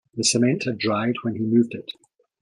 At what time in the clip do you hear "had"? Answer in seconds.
0.63-0.79